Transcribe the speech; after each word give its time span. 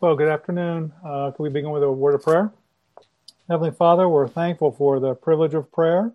Well, 0.00 0.16
good 0.16 0.28
afternoon. 0.28 0.94
Uh, 1.04 1.30
can 1.30 1.42
we 1.42 1.50
begin 1.50 1.70
with 1.70 1.82
a 1.82 1.92
word 1.92 2.14
of 2.14 2.22
prayer? 2.22 2.50
Heavenly 3.50 3.70
Father, 3.70 4.08
we're 4.08 4.28
thankful 4.28 4.72
for 4.72 4.98
the 4.98 5.14
privilege 5.14 5.52
of 5.52 5.70
prayer. 5.70 6.12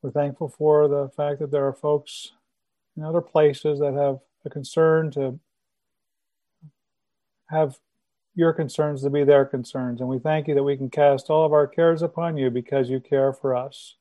We're 0.00 0.12
thankful 0.12 0.48
for 0.48 0.88
the 0.88 1.10
fact 1.14 1.40
that 1.40 1.50
there 1.50 1.66
are 1.66 1.74
folks 1.74 2.32
in 2.96 3.02
other 3.02 3.20
places 3.20 3.80
that 3.80 3.92
have 3.92 4.20
a 4.46 4.50
concern 4.50 5.10
to 5.10 5.38
have 7.50 7.76
your 8.34 8.54
concerns 8.54 9.02
to 9.02 9.10
be 9.10 9.24
their 9.24 9.44
concerns. 9.44 10.00
And 10.00 10.08
we 10.08 10.18
thank 10.18 10.48
you 10.48 10.54
that 10.54 10.64
we 10.64 10.78
can 10.78 10.88
cast 10.88 11.28
all 11.28 11.44
of 11.44 11.52
our 11.52 11.66
cares 11.66 12.00
upon 12.00 12.38
you 12.38 12.48
because 12.50 12.88
you 12.88 13.00
care 13.00 13.34
for 13.34 13.54
us. 13.54 13.96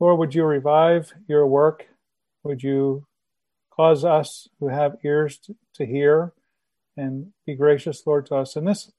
Lord, 0.00 0.18
would 0.18 0.34
you 0.34 0.44
revive 0.44 1.12
your 1.28 1.46
work? 1.46 1.88
Would 2.42 2.62
you 2.62 3.06
cause 3.70 4.02
us 4.02 4.48
who 4.60 4.68
have 4.68 4.96
ears 5.04 5.36
to, 5.40 5.56
to 5.74 5.84
hear 5.84 6.32
and 6.96 7.32
be 7.46 7.54
gracious, 7.54 8.06
Lord, 8.06 8.26
to 8.26 8.36
us 8.36 8.56
in 8.56 8.64
this 8.64 8.90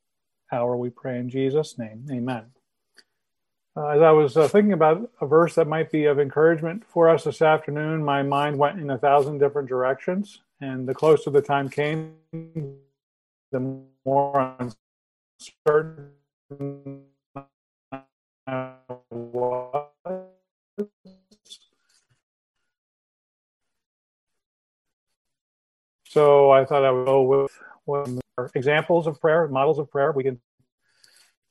hour, 0.52 0.76
we 0.78 0.90
pray 0.90 1.18
in 1.20 1.30
Jesus' 1.30 1.78
name. 1.78 2.06
Amen. 2.12 2.52
Uh, 3.78 3.88
as 3.88 4.02
I 4.02 4.12
was 4.12 4.38
uh, 4.38 4.48
thinking 4.48 4.72
about 4.74 5.10
a 5.20 5.28
verse 5.28 5.56
that 5.56 5.68
might 5.68 5.92
be 5.92 6.06
of 6.06 6.20
encouragement 6.20 6.84
for 6.88 7.10
us 7.10 7.26
this 7.26 7.42
afternoon, 7.42 8.04
my 8.04 8.24
mind 8.24 8.58
went 8.58 8.80
in 8.80 8.90
a 8.90 8.98
thousand 8.98 9.40
different 9.40 9.68
directions. 9.68 10.42
And 10.62 10.88
the 10.88 10.94
closer 10.94 11.30
the 11.30 11.42
time 11.42 11.68
came, 11.68 12.14
the 13.52 13.84
more 14.06 14.56
uncertain 14.60 16.12
I 18.48 18.72
was. 19.10 19.90
So 26.08 26.52
I 26.52 26.64
thought 26.64 26.86
I 26.86 26.92
would 26.92 27.06
go 27.06 27.24
with 27.24 27.52
what 27.86 28.10
are 28.38 28.52
examples 28.56 29.08
of 29.08 29.20
prayer, 29.22 29.48
models 29.48 29.80
of 29.80 29.90
prayer. 29.90 30.12
We 30.12 30.24
can 30.24 30.42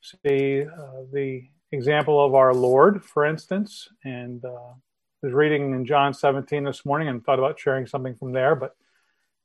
see 0.02 0.62
uh, 0.62 1.02
the 1.12 1.44
example 1.72 2.24
of 2.24 2.34
our 2.34 2.52
Lord, 2.52 3.04
for 3.04 3.24
instance, 3.24 3.88
and 4.04 4.44
uh, 4.44 4.74
was 5.22 5.32
reading 5.32 5.72
in 5.72 5.86
John 5.86 6.12
17 6.12 6.64
this 6.64 6.84
morning 6.84 7.08
and 7.08 7.24
thought 7.24 7.38
about 7.38 7.58
sharing 7.58 7.86
something 7.86 8.14
from 8.14 8.32
there, 8.32 8.54
but 8.54 8.76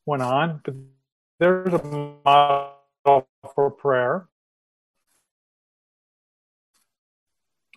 went 0.06 0.22
on. 0.22 0.62
But 0.64 0.76
there's 1.40 1.74
a 1.74 1.84
model 2.26 3.28
for 3.56 3.72
prayer. 3.72 4.28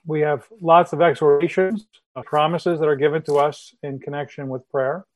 We 0.05 0.21
have 0.21 0.47
lots 0.61 0.93
of 0.93 1.01
exhortations, 1.01 1.87
uh, 2.17 2.23
promises 2.23 2.81
that 2.81 2.89
are 2.89 2.97
given 2.97 3.23
to 3.23 3.35
us 3.35 3.73
in 3.85 4.01
connection 4.01 4.49
with 4.49 4.69
prayer. 4.69 5.07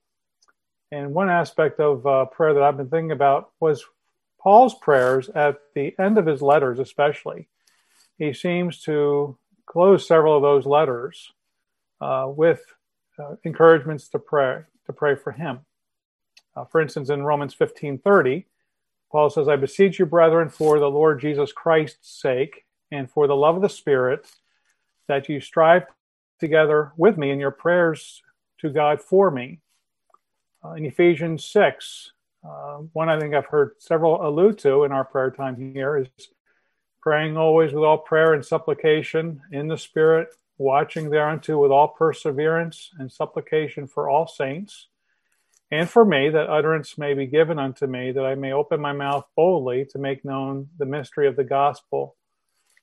And 0.92 1.14
one 1.14 1.28
aspect 1.28 1.80
of 1.80 2.06
uh, 2.06 2.26
prayer 2.26 2.54
that 2.54 2.62
I've 2.62 2.76
been 2.76 2.88
thinking 2.88 3.12
about 3.12 3.50
was 3.58 3.84
Paul's 4.40 4.74
prayers 4.74 5.28
at 5.28 5.56
the 5.74 5.94
end 5.98 6.18
of 6.18 6.26
his 6.26 6.40
letters, 6.40 6.78
especially. 6.78 7.48
He 8.18 8.32
seems 8.32 8.82
to 8.82 9.36
close 9.66 10.06
several 10.06 10.36
of 10.36 10.42
those 10.42 10.64
letters 10.64 11.32
uh, 12.00 12.26
with 12.28 12.62
uh, 13.18 13.36
encouragements 13.44 14.08
to 14.10 14.18
pray 14.18 14.62
to 14.86 14.92
pray 14.92 15.16
for 15.16 15.32
him. 15.32 15.60
Uh, 16.54 16.64
for 16.64 16.80
instance, 16.80 17.10
in 17.10 17.24
Romans 17.24 17.54
15:30, 17.54 18.44
Paul 19.10 19.30
says, 19.30 19.48
"I 19.48 19.56
beseech 19.56 19.98
you, 19.98 20.06
brethren, 20.06 20.48
for 20.48 20.78
the 20.78 20.90
Lord 20.90 21.20
Jesus 21.20 21.52
Christ's 21.52 22.20
sake, 22.20 22.64
and 22.92 23.10
for 23.10 23.26
the 23.26 23.36
love 23.36 23.56
of 23.56 23.62
the 23.62 23.68
Spirit, 23.68 24.30
that 25.08 25.28
you 25.28 25.40
strive 25.40 25.86
together 26.38 26.92
with 26.96 27.18
me 27.18 27.30
in 27.30 27.40
your 27.40 27.50
prayers 27.50 28.22
to 28.58 28.70
God 28.70 29.02
for 29.02 29.30
me." 29.30 29.60
Uh, 30.66 30.72
in 30.72 30.84
Ephesians 30.84 31.44
6, 31.44 32.12
uh, 32.44 32.78
one 32.92 33.08
I 33.08 33.18
think 33.18 33.34
I've 33.34 33.46
heard 33.46 33.72
several 33.78 34.26
allude 34.26 34.58
to 34.58 34.84
in 34.84 34.92
our 34.92 35.04
prayer 35.04 35.30
time 35.30 35.56
here 35.74 35.98
is 35.98 36.08
praying 37.00 37.36
always 37.36 37.72
with 37.72 37.84
all 37.84 37.98
prayer 37.98 38.32
and 38.32 38.44
supplication 38.44 39.40
in 39.52 39.68
the 39.68 39.78
Spirit, 39.78 40.28
watching 40.58 41.10
thereunto 41.10 41.58
with 41.60 41.70
all 41.70 41.88
perseverance 41.88 42.90
and 42.98 43.12
supplication 43.12 43.86
for 43.86 44.08
all 44.08 44.26
saints, 44.26 44.88
and 45.70 45.88
for 45.88 46.04
me, 46.04 46.30
that 46.30 46.48
utterance 46.48 46.96
may 46.96 47.14
be 47.14 47.26
given 47.26 47.58
unto 47.58 47.86
me, 47.86 48.12
that 48.12 48.24
I 48.24 48.34
may 48.34 48.52
open 48.52 48.80
my 48.80 48.92
mouth 48.92 49.26
boldly 49.36 49.84
to 49.90 49.98
make 49.98 50.24
known 50.24 50.68
the 50.78 50.86
mystery 50.86 51.26
of 51.26 51.36
the 51.36 51.44
gospel, 51.44 52.16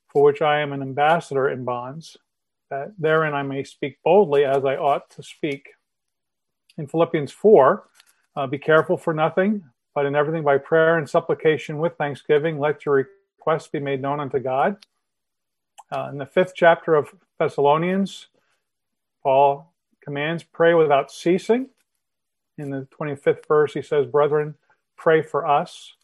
for 0.08 0.22
which 0.22 0.42
I 0.42 0.60
am 0.60 0.72
an 0.72 0.82
ambassador 0.82 1.48
in 1.48 1.64
bonds, 1.64 2.16
that 2.70 2.92
therein 2.98 3.34
I 3.34 3.42
may 3.42 3.64
speak 3.64 3.98
boldly 4.04 4.44
as 4.44 4.64
I 4.64 4.76
ought 4.76 5.10
to 5.10 5.22
speak 5.22 5.70
in 6.78 6.86
Philippians 6.86 7.32
4, 7.32 7.84
uh, 8.36 8.46
be 8.46 8.58
careful 8.58 8.96
for 8.96 9.14
nothing, 9.14 9.64
but 9.94 10.06
in 10.06 10.16
everything 10.16 10.42
by 10.42 10.58
prayer 10.58 10.98
and 10.98 11.08
supplication 11.08 11.78
with 11.78 11.96
thanksgiving, 11.96 12.58
let 12.58 12.84
your 12.84 13.08
requests 13.38 13.68
be 13.68 13.78
made 13.78 14.02
known 14.02 14.20
unto 14.20 14.38
God. 14.38 14.76
Uh, 15.90 16.08
in 16.10 16.18
the 16.18 16.26
fifth 16.26 16.54
chapter 16.56 16.94
of 16.94 17.14
Thessalonians, 17.38 18.26
Paul 19.22 19.72
commands 20.02 20.42
pray 20.42 20.74
without 20.74 21.12
ceasing. 21.12 21.68
In 22.58 22.70
the 22.70 22.88
25th 22.98 23.46
verse, 23.46 23.74
he 23.74 23.82
says, 23.82 24.06
Brethren, 24.06 24.54
pray 24.96 25.22
for 25.22 25.46
us. 25.46 25.94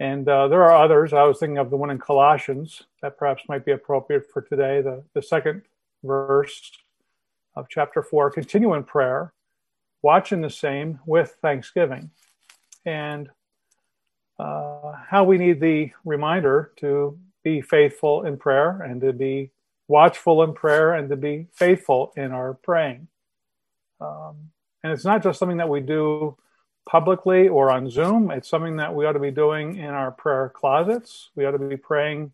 And 0.00 0.28
uh, 0.28 0.48
there 0.48 0.62
are 0.62 0.84
others. 0.84 1.12
I 1.12 1.24
was 1.24 1.38
thinking 1.38 1.58
of 1.58 1.70
the 1.70 1.76
one 1.76 1.90
in 1.90 1.98
Colossians 1.98 2.84
that 3.02 3.18
perhaps 3.18 3.42
might 3.48 3.64
be 3.64 3.72
appropriate 3.72 4.30
for 4.30 4.42
today. 4.42 4.80
The, 4.80 5.02
the 5.12 5.22
second 5.22 5.62
verse 6.04 6.70
of 7.56 7.66
chapter 7.68 8.02
4 8.02 8.30
continue 8.30 8.74
in 8.74 8.84
prayer 8.84 9.32
watching 10.02 10.40
the 10.40 10.50
same 10.50 11.00
with 11.06 11.36
Thanksgiving. 11.42 12.10
And 12.84 13.28
uh, 14.38 14.92
how 15.08 15.24
we 15.24 15.38
need 15.38 15.60
the 15.60 15.90
reminder 16.04 16.72
to 16.76 17.18
be 17.42 17.60
faithful 17.60 18.24
in 18.24 18.36
prayer 18.36 18.80
and 18.82 19.00
to 19.00 19.12
be 19.12 19.50
watchful 19.88 20.42
in 20.42 20.52
prayer 20.52 20.92
and 20.92 21.08
to 21.08 21.16
be 21.16 21.48
faithful 21.52 22.12
in 22.16 22.30
our 22.30 22.54
praying. 22.54 23.08
Um, 24.00 24.50
and 24.82 24.92
it's 24.92 25.04
not 25.04 25.22
just 25.22 25.38
something 25.38 25.58
that 25.58 25.68
we 25.68 25.80
do 25.80 26.36
publicly 26.88 27.48
or 27.48 27.70
on 27.70 27.90
Zoom, 27.90 28.30
it's 28.30 28.48
something 28.48 28.76
that 28.76 28.94
we 28.94 29.04
ought 29.04 29.12
to 29.12 29.18
be 29.18 29.30
doing 29.30 29.76
in 29.76 29.90
our 29.90 30.10
prayer 30.10 30.52
closets. 30.54 31.30
We 31.34 31.44
ought 31.44 31.52
to 31.52 31.58
be 31.58 31.76
praying 31.76 32.32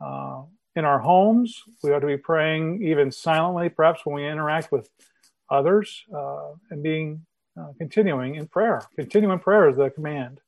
uh, 0.00 0.42
in 0.76 0.84
our 0.84 1.00
homes. 1.00 1.62
We 1.82 1.92
ought 1.92 2.00
to 2.00 2.06
be 2.06 2.16
praying 2.16 2.82
even 2.82 3.10
silently, 3.10 3.68
perhaps 3.68 4.04
when 4.04 4.16
we 4.16 4.26
interact 4.26 4.70
with 4.72 4.88
others, 5.50 6.04
uh, 6.14 6.52
and 6.70 6.82
being 6.82 7.24
uh, 7.58 7.68
continuing 7.78 8.34
in 8.36 8.46
prayer. 8.46 8.82
Continue 8.96 9.30
in 9.32 9.38
prayer 9.38 9.68
is 9.68 9.76
the 9.76 9.90
command. 9.90 10.40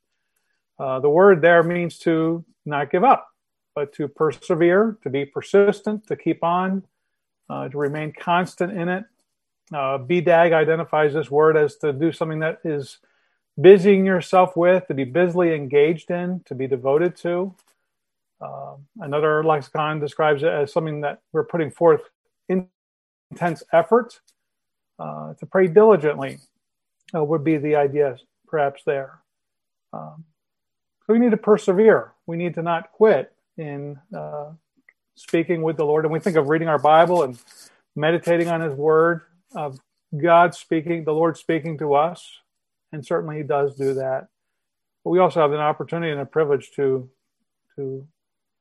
Uh, 0.79 0.99
the 0.99 1.09
word 1.09 1.41
there 1.41 1.63
means 1.63 1.97
to 1.99 2.43
not 2.65 2.91
give 2.91 3.03
up, 3.03 3.27
but 3.75 3.93
to 3.93 4.07
persevere, 4.07 4.97
to 5.03 5.09
be 5.09 5.25
persistent, 5.25 6.05
to 6.07 6.15
keep 6.15 6.43
on, 6.43 6.83
uh, 7.49 7.69
to 7.69 7.77
remain 7.77 8.11
constant 8.11 8.73
in 8.73 8.89
it. 8.89 9.05
Uh, 9.73 9.97
BDAG 9.97 10.53
identifies 10.53 11.13
this 11.13 11.31
word 11.31 11.57
as 11.57 11.75
to 11.77 11.91
do 11.91 12.11
something 12.11 12.39
that 12.39 12.59
is 12.63 12.99
busying 13.59 14.05
yourself 14.05 14.55
with, 14.55 14.87
to 14.87 14.93
be 14.93 15.03
busily 15.03 15.53
engaged 15.53 16.11
in, 16.11 16.41
to 16.45 16.55
be 16.55 16.67
devoted 16.67 17.15
to. 17.17 17.53
Uh, 18.39 18.75
another 18.99 19.43
lexicon 19.43 19.99
describes 19.99 20.43
it 20.43 20.49
as 20.49 20.71
something 20.71 21.01
that 21.01 21.21
we're 21.33 21.43
putting 21.43 21.71
forth 21.71 22.01
intense 22.47 23.63
effort 23.73 24.19
uh, 24.99 25.33
to 25.35 25.45
pray 25.45 25.67
diligently 25.67 26.39
uh, 27.15 27.23
would 27.23 27.43
be 27.43 27.57
the 27.57 27.75
idea, 27.75 28.17
perhaps 28.47 28.83
there. 28.85 29.19
Um, 29.93 30.25
so 31.05 31.13
we 31.13 31.19
need 31.19 31.31
to 31.31 31.37
persevere. 31.37 32.13
We 32.25 32.37
need 32.37 32.55
to 32.55 32.61
not 32.61 32.91
quit 32.91 33.31
in 33.57 33.97
uh, 34.15 34.51
speaking 35.15 35.61
with 35.61 35.77
the 35.77 35.85
Lord. 35.85 36.05
And 36.05 36.13
we 36.13 36.19
think 36.19 36.35
of 36.35 36.49
reading 36.49 36.67
our 36.67 36.79
Bible 36.79 37.23
and 37.23 37.37
meditating 37.95 38.47
on 38.49 38.61
His 38.61 38.73
Word, 38.73 39.21
of 39.55 39.79
God 40.15 40.53
speaking, 40.53 41.03
the 41.03 41.13
Lord 41.13 41.37
speaking 41.37 41.77
to 41.79 41.93
us, 41.93 42.29
and 42.91 43.05
certainly 43.05 43.37
He 43.37 43.43
does 43.43 43.75
do 43.75 43.95
that. 43.95 44.27
But 45.03 45.11
we 45.11 45.19
also 45.19 45.41
have 45.41 45.53
an 45.53 45.59
opportunity 45.59 46.11
and 46.11 46.21
a 46.21 46.25
privilege 46.25 46.71
to 46.75 47.09
to 47.75 48.07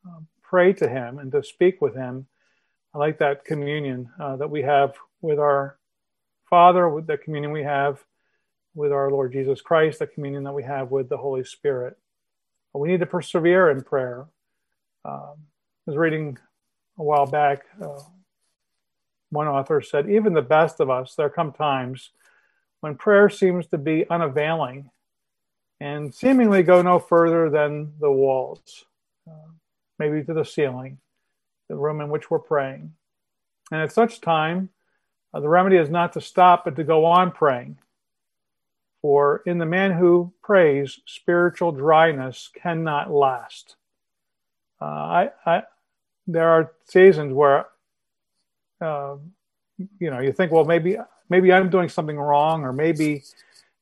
um, 0.06 0.26
pray 0.42 0.72
to 0.74 0.88
Him 0.88 1.18
and 1.18 1.32
to 1.32 1.42
speak 1.42 1.80
with 1.80 1.94
Him. 1.94 2.26
I 2.94 2.98
like 2.98 3.18
that 3.18 3.44
communion 3.44 4.08
uh, 4.20 4.36
that 4.36 4.50
we 4.50 4.62
have 4.62 4.94
with 5.20 5.38
our 5.38 5.78
Father, 6.48 6.88
with 6.88 7.06
the 7.06 7.18
communion 7.18 7.52
we 7.52 7.62
have 7.62 8.04
with 8.74 8.92
our 8.92 9.10
Lord 9.10 9.32
Jesus 9.32 9.60
Christ, 9.60 9.98
the 9.98 10.06
communion 10.06 10.44
that 10.44 10.54
we 10.54 10.62
have 10.62 10.90
with 10.90 11.08
the 11.08 11.16
Holy 11.16 11.44
Spirit. 11.44 11.96
But 12.72 12.80
we 12.80 12.88
need 12.88 13.00
to 13.00 13.06
persevere 13.06 13.70
in 13.70 13.82
prayer. 13.82 14.26
Um, 15.04 15.34
I 15.86 15.90
was 15.90 15.96
reading 15.96 16.38
a 16.98 17.02
while 17.02 17.26
back, 17.26 17.64
uh, 17.80 18.00
one 19.30 19.48
author 19.48 19.80
said, 19.80 20.08
Even 20.08 20.34
the 20.34 20.42
best 20.42 20.80
of 20.80 20.90
us, 20.90 21.14
there 21.14 21.30
come 21.30 21.52
times 21.52 22.10
when 22.80 22.94
prayer 22.96 23.28
seems 23.28 23.66
to 23.68 23.78
be 23.78 24.08
unavailing 24.08 24.90
and 25.80 26.14
seemingly 26.14 26.62
go 26.62 26.82
no 26.82 26.98
further 26.98 27.50
than 27.50 27.92
the 28.00 28.10
walls, 28.10 28.84
uh, 29.28 29.50
maybe 29.98 30.22
to 30.22 30.32
the 30.32 30.44
ceiling, 30.44 30.98
the 31.68 31.76
room 31.76 32.00
in 32.00 32.08
which 32.08 32.30
we're 32.30 32.38
praying. 32.38 32.92
And 33.70 33.82
at 33.82 33.92
such 33.92 34.20
time, 34.20 34.70
uh, 35.36 35.40
the 35.40 35.48
remedy 35.48 35.76
is 35.76 35.90
not 35.90 36.14
to 36.14 36.20
stop, 36.20 36.64
but 36.64 36.76
to 36.76 36.84
go 36.84 37.04
on 37.04 37.30
praying. 37.30 37.76
For 39.02 39.42
in 39.44 39.58
the 39.58 39.66
man 39.66 39.92
who 39.92 40.32
prays, 40.42 40.98
spiritual 41.04 41.72
dryness 41.72 42.48
cannot 42.54 43.12
last. 43.12 43.76
Uh, 44.80 44.84
I, 44.84 45.30
I, 45.44 45.62
there 46.26 46.48
are 46.48 46.72
seasons 46.86 47.34
where, 47.34 47.66
uh, 48.80 49.16
you 49.98 50.10
know, 50.10 50.20
you 50.20 50.32
think, 50.32 50.52
well, 50.52 50.64
maybe, 50.64 50.96
maybe 51.28 51.52
I'm 51.52 51.68
doing 51.68 51.90
something 51.90 52.16
wrong, 52.18 52.64
or 52.64 52.72
maybe, 52.72 53.22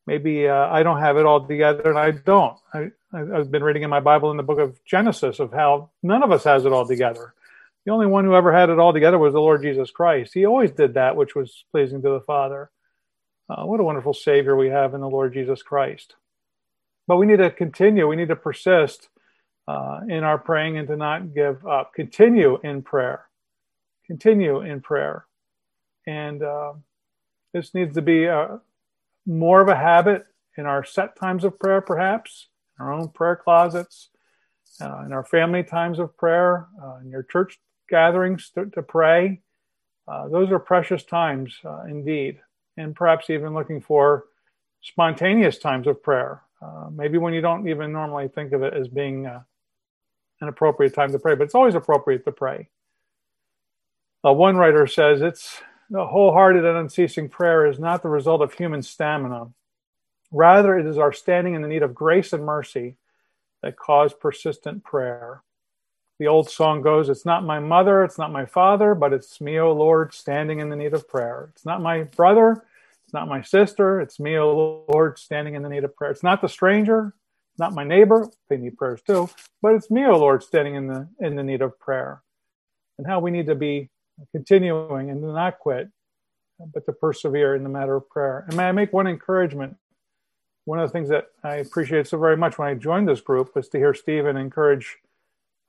maybe 0.08 0.48
uh, 0.48 0.66
I 0.68 0.82
don't 0.82 0.98
have 0.98 1.16
it 1.16 1.24
all 1.24 1.46
together, 1.46 1.88
and 1.88 1.98
I 1.98 2.10
don't. 2.10 2.58
I, 2.72 2.90
I've 3.12 3.50
been 3.50 3.62
reading 3.62 3.84
in 3.84 3.90
my 3.90 4.00
Bible 4.00 4.32
in 4.32 4.36
the 4.36 4.42
book 4.42 4.58
of 4.58 4.84
Genesis 4.84 5.38
of 5.38 5.52
how 5.52 5.90
none 6.02 6.24
of 6.24 6.32
us 6.32 6.42
has 6.44 6.66
it 6.66 6.72
all 6.72 6.86
together. 6.86 7.32
The 7.84 7.92
only 7.92 8.06
one 8.06 8.24
who 8.24 8.34
ever 8.34 8.52
had 8.52 8.70
it 8.70 8.78
all 8.78 8.92
together 8.94 9.18
was 9.18 9.34
the 9.34 9.40
Lord 9.40 9.62
Jesus 9.62 9.90
Christ. 9.90 10.32
He 10.32 10.46
always 10.46 10.70
did 10.70 10.94
that 10.94 11.16
which 11.16 11.34
was 11.34 11.64
pleasing 11.70 12.00
to 12.02 12.10
the 12.10 12.20
Father. 12.20 12.70
Uh, 13.48 13.64
what 13.66 13.80
a 13.80 13.84
wonderful 13.84 14.14
Savior 14.14 14.56
we 14.56 14.68
have 14.68 14.94
in 14.94 15.02
the 15.02 15.08
Lord 15.08 15.34
Jesus 15.34 15.62
Christ. 15.62 16.14
But 17.06 17.18
we 17.18 17.26
need 17.26 17.38
to 17.38 17.50
continue, 17.50 18.08
we 18.08 18.16
need 18.16 18.28
to 18.28 18.36
persist 18.36 19.10
uh, 19.68 20.00
in 20.08 20.24
our 20.24 20.38
praying 20.38 20.78
and 20.78 20.88
to 20.88 20.96
not 20.96 21.34
give 21.34 21.66
up. 21.66 21.92
Continue 21.94 22.58
in 22.64 22.82
prayer. 22.82 23.26
Continue 24.06 24.60
in 24.60 24.80
prayer. 24.80 25.26
And 26.06 26.42
uh, 26.42 26.72
this 27.52 27.74
needs 27.74 27.94
to 27.96 28.02
be 28.02 28.24
a, 28.24 28.38
uh, 28.38 28.58
more 29.26 29.60
of 29.60 29.68
a 29.68 29.76
habit 29.76 30.24
in 30.56 30.66
our 30.66 30.84
set 30.84 31.16
times 31.16 31.44
of 31.44 31.58
prayer, 31.58 31.80
perhaps, 31.80 32.48
in 32.78 32.86
our 32.86 32.92
own 32.92 33.08
prayer 33.08 33.36
closets, 33.36 34.10
uh, 34.80 35.02
in 35.04 35.12
our 35.12 35.24
family 35.24 35.62
times 35.62 35.98
of 35.98 36.16
prayer, 36.16 36.66
uh, 36.82 36.96
in 37.02 37.10
your 37.10 37.22
church 37.22 37.58
gatherings 37.88 38.50
to, 38.54 38.66
to 38.66 38.82
pray. 38.82 39.40
Uh, 40.06 40.28
those 40.28 40.50
are 40.50 40.58
precious 40.58 41.02
times 41.02 41.58
indeed 41.88 42.40
and 42.76 42.94
perhaps 42.94 43.30
even 43.30 43.54
looking 43.54 43.80
for 43.80 44.24
spontaneous 44.82 45.58
times 45.58 45.86
of 45.86 46.02
prayer. 46.02 46.42
Uh, 46.60 46.88
maybe 46.90 47.18
when 47.18 47.34
you 47.34 47.40
don't 47.40 47.68
even 47.68 47.92
normally 47.92 48.28
think 48.28 48.52
of 48.52 48.62
it 48.62 48.74
as 48.74 48.88
being 48.88 49.26
uh, 49.26 49.42
an 50.40 50.48
appropriate 50.48 50.94
time 50.94 51.12
to 51.12 51.18
pray, 51.18 51.34
but 51.34 51.44
it's 51.44 51.54
always 51.54 51.74
appropriate 51.74 52.24
to 52.24 52.32
pray. 52.32 52.68
Uh, 54.24 54.32
one 54.32 54.56
writer 54.56 54.86
says 54.86 55.20
it's 55.20 55.60
the 55.90 56.06
wholehearted 56.06 56.64
and 56.64 56.78
unceasing 56.78 57.28
prayer 57.28 57.66
is 57.66 57.78
not 57.78 58.02
the 58.02 58.08
result 58.08 58.40
of 58.40 58.52
human 58.54 58.82
stamina. 58.82 59.48
Rather, 60.32 60.78
it 60.78 60.86
is 60.86 60.98
our 60.98 61.12
standing 61.12 61.54
in 61.54 61.62
the 61.62 61.68
need 61.68 61.82
of 61.82 61.94
grace 61.94 62.32
and 62.32 62.44
mercy 62.44 62.96
that 63.62 63.76
cause 63.76 64.12
persistent 64.14 64.82
prayer. 64.82 65.42
The 66.20 66.28
old 66.28 66.48
song 66.48 66.80
goes, 66.82 67.08
It's 67.08 67.24
not 67.24 67.44
my 67.44 67.58
mother, 67.58 68.04
it's 68.04 68.18
not 68.18 68.30
my 68.30 68.46
father, 68.46 68.94
but 68.94 69.12
it's 69.12 69.40
me, 69.40 69.58
O 69.58 69.72
Lord, 69.72 70.14
standing 70.14 70.60
in 70.60 70.68
the 70.68 70.76
need 70.76 70.94
of 70.94 71.08
prayer. 71.08 71.50
It's 71.52 71.66
not 71.66 71.82
my 71.82 72.04
brother, 72.04 72.64
it's 73.04 73.12
not 73.12 73.28
my 73.28 73.42
sister, 73.42 74.00
it's 74.00 74.20
me, 74.20 74.36
O 74.36 74.86
Lord, 74.88 75.18
standing 75.18 75.54
in 75.54 75.62
the 75.62 75.68
need 75.68 75.82
of 75.82 75.96
prayer. 75.96 76.12
It's 76.12 76.22
not 76.22 76.40
the 76.40 76.48
stranger, 76.48 77.14
not 77.58 77.74
my 77.74 77.82
neighbor, 77.82 78.28
they 78.48 78.56
need 78.56 78.78
prayers 78.78 79.02
too, 79.02 79.28
but 79.60 79.74
it's 79.74 79.90
me, 79.90 80.06
O 80.06 80.16
Lord, 80.16 80.44
standing 80.44 80.76
in 80.76 80.86
the 80.86 81.08
in 81.20 81.34
the 81.34 81.42
need 81.42 81.62
of 81.62 81.78
prayer. 81.80 82.22
And 82.96 83.06
how 83.08 83.18
we 83.18 83.32
need 83.32 83.46
to 83.46 83.56
be 83.56 83.90
continuing 84.30 85.10
and 85.10 85.20
not 85.20 85.58
quit, 85.58 85.88
but 86.72 86.86
to 86.86 86.92
persevere 86.92 87.56
in 87.56 87.64
the 87.64 87.68
matter 87.68 87.96
of 87.96 88.08
prayer. 88.08 88.44
And 88.46 88.56
may 88.56 88.68
I 88.68 88.72
make 88.72 88.92
one 88.92 89.08
encouragement? 89.08 89.76
One 90.64 90.78
of 90.78 90.88
the 90.88 90.92
things 90.92 91.08
that 91.08 91.26
I 91.42 91.56
appreciate 91.56 92.06
so 92.06 92.18
very 92.18 92.36
much 92.36 92.56
when 92.56 92.68
I 92.68 92.74
joined 92.74 93.08
this 93.08 93.20
group 93.20 93.54
was 93.56 93.68
to 93.70 93.78
hear 93.78 93.92
Stephen 93.92 94.36
encourage 94.36 94.96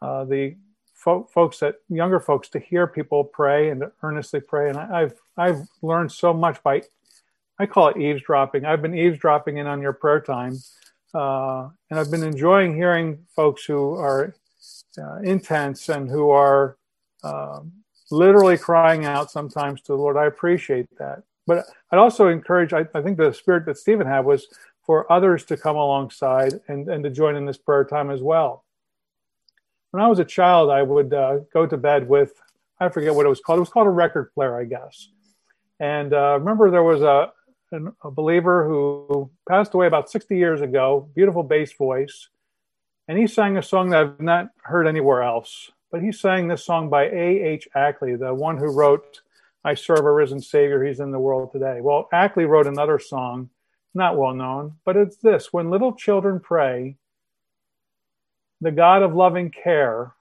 uh, 0.01 0.25
the 0.25 0.56
fo- 0.94 1.30
folks 1.31 1.59
that 1.59 1.75
younger 1.88 2.19
folks 2.19 2.50
to 2.50 2.59
hear 2.59 2.88
people 2.88 3.24
pray 3.24 3.69
and 3.69 3.83
earnestly 4.01 4.39
pray. 4.39 4.69
And 4.69 4.77
I, 4.77 5.01
have 5.01 5.13
I've 5.38 5.68
learned 5.81 6.12
so 6.12 6.33
much 6.33 6.62
by 6.63 6.83
I 7.57 7.65
call 7.65 7.88
it 7.88 7.97
eavesdropping. 7.97 8.65
I've 8.65 8.81
been 8.81 8.97
eavesdropping 8.97 9.57
in 9.57 9.68
on 9.68 9.81
your 9.81 9.94
prayer 9.94 10.19
time, 10.19 10.57
uh, 11.13 11.69
and 11.89 11.97
I've 11.97 12.12
been 12.12 12.24
enjoying 12.24 12.75
hearing 12.75 13.19
folks 13.33 13.63
who 13.63 13.94
are 13.94 14.36
uh, 14.97 15.19
intense 15.19 15.88
and 15.88 16.09
who 16.09 16.31
are 16.31 16.77
um, 17.24 17.71
literally 18.12 18.57
crying 18.57 19.06
out 19.06 19.31
sometimes 19.31 19.81
to 19.83 19.94
the 19.94 19.97
Lord. 19.97 20.18
I 20.18 20.25
appreciate 20.25 20.88
that. 20.97 21.24
But 21.47 21.65
I'd 21.92 22.00
also 22.00 22.27
encourage, 22.27 22.74
I, 22.74 22.86
I, 22.94 23.01
think 23.01 23.18
the 23.18 23.31
spirit 23.31 23.65
that 23.68 23.77
Stephen 23.77 24.07
had 24.07 24.25
was 24.25 24.47
for 24.86 25.09
others 25.12 25.45
to 25.45 25.56
come 25.56 25.75
alongside 25.75 26.59
and, 26.68 26.89
and 26.89 27.03
to 27.03 27.09
join 27.09 27.36
in 27.36 27.45
this 27.45 27.57
prayer 27.57 27.86
time 27.86 28.09
as 28.09 28.21
well 28.21 28.64
when 29.95 30.03
I 30.03 30.09
was 30.09 30.19
a 30.19 30.25
child, 30.25 30.71
I 30.71 30.81
would 30.81 31.13
uh, 31.13 31.38
go 31.53 31.65
to 31.65 31.77
bed 31.77 32.09
with, 32.09 32.33
I 32.81 32.89
forget 32.89 33.15
what 33.15 33.25
it 33.25 33.30
was 33.30 33.39
called. 33.39 33.59
It 33.59 33.62
was 33.62 33.69
called 33.69 33.88
a 33.88 33.92
record 33.92 34.33
player, 34.33 34.59
I 34.59 34.65
guess. 34.65 35.07
And 35.80 36.13
uh, 36.13 36.38
remember, 36.38 36.69
there 36.69 36.83
was 36.83 37.01
a, 37.01 37.31
a 38.03 38.12
believer 38.12 38.68
who 38.68 39.31
passed 39.47 39.74
away 39.74 39.88
about 39.88 40.09
60 40.09 40.36
years 40.36 40.59
ago, 40.59 41.09
beautiful 41.15 41.44
bass 41.44 41.71
voice. 41.71 42.27
And 43.07 43.18
he 43.18 43.25
sang 43.25 43.56
a 43.56 43.63
song 43.63 43.92
that 43.92 44.01
I've 44.01 44.19
not 44.19 44.50
heard 44.63 44.86
anywhere 44.86 45.24
else. 45.24 45.71
But 45.94 46.01
he 46.01 46.12
sang 46.12 46.50
this 46.50 46.65
song 46.65 46.89
by 46.89 47.06
A.H. 47.06 47.69
Ackley, 47.74 48.18
the 48.18 48.33
one 48.33 48.57
who 48.57 48.74
wrote 48.74 49.21
I 49.63 49.75
Serve 49.75 50.03
a 50.03 50.12
Risen 50.12 50.42
Savior, 50.42 50.83
He's 50.83 51.00
in 51.00 51.12
the 51.12 51.19
World 51.19 51.53
Today. 51.53 51.80
Well, 51.80 52.09
Ackley 52.12 52.44
wrote 52.44 52.68
another 52.68 53.00
song, 53.00 53.50
not 53.94 54.18
well 54.18 54.33
known, 54.33 54.74
but 54.83 54.97
it's 54.97 55.15
this 55.15 55.53
When 55.53 55.69
little 55.69 55.94
children 55.94 56.42
pray, 56.42 56.97
the 58.62 58.72
God 58.72 59.04
of 59.04 59.16
loving 59.16 59.52
care, 59.52 60.13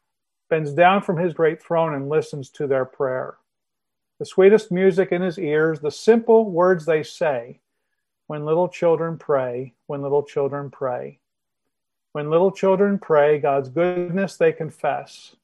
bends 0.51 0.73
down 0.73 1.03
from 1.03 1.17
his 1.17 1.33
great 1.33 1.63
throne 1.63 1.95
and 1.95 2.09
listens 2.09 2.51
to 2.51 2.67
their 2.67 2.85
prayer. 2.85 3.37
The 4.19 4.27
sweetest 4.27 4.71
music 4.71 5.13
in 5.13 5.23
his 5.23 5.39
ears, 5.39 5.81
the 5.81 5.91
simple 5.91 6.51
words 6.51 6.87
they 6.87 7.03
say 7.03 7.61
when 8.27 8.45
little 8.45 8.69
children 8.69 9.19
pray, 9.19 9.75
when 9.87 10.03
little 10.03 10.23
children 10.23 10.71
pray. 10.71 11.19
When 12.13 12.31
little 12.31 12.53
children 12.53 12.99
pray, 12.99 13.39
God's 13.39 13.69
goodness 13.69 14.37
they 14.37 14.53
confess. 14.53 15.35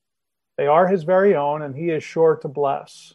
They 0.56 0.66
are 0.66 0.86
his 0.86 1.02
very 1.02 1.34
own, 1.34 1.62
and 1.62 1.74
he 1.74 1.90
is 1.90 2.04
sure 2.04 2.36
to 2.36 2.48
bless. 2.48 3.14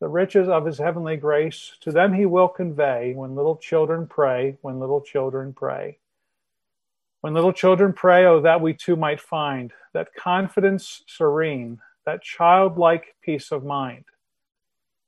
The 0.00 0.08
riches 0.08 0.48
of 0.48 0.64
his 0.64 0.78
heavenly 0.78 1.16
grace 1.16 1.76
to 1.80 1.92
them 1.92 2.12
he 2.12 2.26
will 2.26 2.48
convey 2.48 3.14
when 3.14 3.36
little 3.36 3.56
children 3.56 4.06
pray, 4.06 4.56
when 4.62 4.80
little 4.80 5.00
children 5.00 5.52
pray. 5.52 5.98
When 7.22 7.34
little 7.34 7.52
children 7.52 7.92
pray, 7.92 8.26
oh, 8.26 8.40
that 8.40 8.60
we 8.60 8.74
too 8.74 8.96
might 8.96 9.20
find 9.20 9.72
that 9.94 10.12
confidence 10.14 11.02
serene, 11.06 11.78
that 12.04 12.20
childlike 12.20 13.14
peace 13.22 13.52
of 13.52 13.64
mind, 13.64 14.04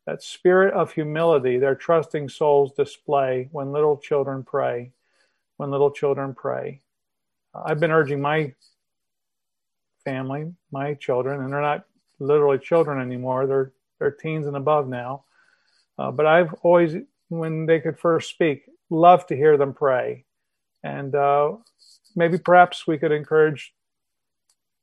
that 0.06 0.22
spirit 0.22 0.74
of 0.74 0.92
humility 0.92 1.58
their 1.58 1.74
trusting 1.74 2.28
souls 2.28 2.70
display 2.72 3.48
when 3.50 3.72
little 3.72 3.96
children 3.96 4.44
pray, 4.44 4.92
when 5.56 5.72
little 5.72 5.90
children 5.90 6.34
pray. 6.34 6.80
I've 7.52 7.80
been 7.80 7.90
urging 7.90 8.20
my 8.20 8.54
family, 10.04 10.52
my 10.70 10.94
children, 10.94 11.40
and 11.40 11.52
they're 11.52 11.60
not 11.60 11.84
literally 12.20 12.58
children 12.58 13.00
anymore, 13.00 13.48
they're, 13.48 13.72
they're 13.98 14.12
teens 14.12 14.46
and 14.46 14.56
above 14.56 14.88
now. 14.88 15.24
Uh, 15.98 16.12
but 16.12 16.26
I've 16.26 16.54
always, 16.62 16.94
when 17.28 17.66
they 17.66 17.80
could 17.80 17.98
first 17.98 18.30
speak, 18.30 18.66
loved 18.88 19.28
to 19.28 19.36
hear 19.36 19.56
them 19.56 19.74
pray. 19.74 20.26
And 20.84 21.12
uh, 21.14 21.54
maybe 22.14 22.38
perhaps 22.38 22.86
we 22.86 22.98
could 22.98 23.12
encourage 23.12 23.72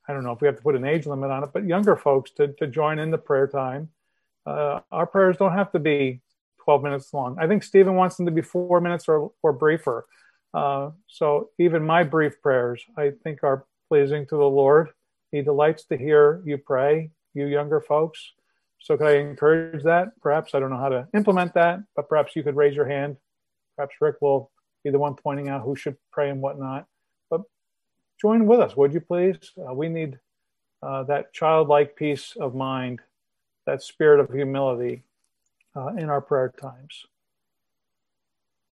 I 0.07 0.13
don't 0.13 0.23
know 0.23 0.31
if 0.31 0.41
we 0.41 0.47
have 0.47 0.57
to 0.57 0.61
put 0.61 0.75
an 0.75 0.85
age 0.85 1.05
limit 1.05 1.31
on 1.31 1.43
it, 1.43 1.51
but 1.53 1.65
younger 1.65 1.95
folks 1.95 2.31
to, 2.31 2.49
to 2.53 2.67
join 2.67 2.99
in 2.99 3.11
the 3.11 3.17
prayer 3.17 3.47
time. 3.47 3.89
Uh, 4.45 4.81
our 4.91 5.05
prayers 5.05 5.37
don't 5.37 5.53
have 5.53 5.71
to 5.71 5.79
be 5.79 6.21
12 6.65 6.83
minutes 6.83 7.13
long. 7.13 7.37
I 7.39 7.47
think 7.47 7.63
Stephen 7.63 7.95
wants 7.95 8.17
them 8.17 8.25
to 8.25 8.31
be 8.31 8.41
four 8.41 8.81
minutes 8.81 9.07
or, 9.07 9.31
or 9.43 9.53
briefer. 9.53 10.05
Uh, 10.53 10.89
so 11.07 11.49
even 11.59 11.85
my 11.85 12.03
brief 12.03 12.41
prayers, 12.41 12.83
I 12.97 13.11
think, 13.23 13.43
are 13.43 13.65
pleasing 13.87 14.25
to 14.27 14.35
the 14.35 14.49
Lord. 14.49 14.89
He 15.31 15.41
delights 15.41 15.85
to 15.85 15.97
hear 15.97 16.41
you 16.45 16.57
pray, 16.57 17.11
you 17.33 17.45
younger 17.47 17.79
folks. 17.79 18.33
So 18.79 18.97
could 18.97 19.07
I 19.07 19.17
encourage 19.17 19.83
that? 19.83 20.09
Perhaps 20.21 20.55
I 20.55 20.59
don't 20.59 20.71
know 20.71 20.77
how 20.77 20.89
to 20.89 21.07
implement 21.13 21.53
that, 21.53 21.79
but 21.95 22.09
perhaps 22.09 22.35
you 22.35 22.43
could 22.43 22.55
raise 22.55 22.75
your 22.75 22.87
hand. 22.87 23.17
Perhaps 23.77 23.95
Rick 24.01 24.15
will 24.19 24.51
be 24.83 24.89
the 24.89 24.99
one 24.99 25.13
pointing 25.13 25.47
out 25.47 25.61
who 25.61 25.75
should 25.75 25.95
pray 26.11 26.31
and 26.31 26.41
whatnot 26.41 26.87
join 28.21 28.45
with 28.45 28.59
us, 28.59 28.77
would 28.77 28.93
you 28.93 29.01
please? 29.01 29.37
Uh, 29.57 29.73
we 29.73 29.89
need 29.89 30.19
uh, 30.83 31.03
that 31.03 31.33
childlike 31.33 31.95
peace 31.95 32.35
of 32.39 32.53
mind, 32.53 32.99
that 33.65 33.81
spirit 33.81 34.19
of 34.19 34.31
humility 34.31 35.03
uh, 35.75 35.87
in 35.97 36.09
our 36.09 36.21
prayer 36.21 36.53
times. 36.61 37.05